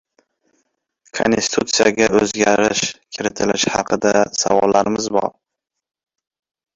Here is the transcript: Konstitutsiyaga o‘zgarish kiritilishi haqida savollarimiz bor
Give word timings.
Konstitutsiyaga 1.17 2.07
o‘zgarish 2.19 2.81
kiritilishi 3.17 3.73
haqida 3.73 4.15
savollarimiz 4.39 5.11
bor 5.19 5.29